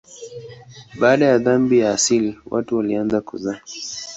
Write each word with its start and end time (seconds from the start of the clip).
Baada 0.99 1.25
ya 1.25 1.37
dhambi 1.39 1.79
ya 1.79 1.91
asili 1.91 2.39
watu 2.51 2.77
walianza 2.77 3.21
kuzaa. 3.21 3.59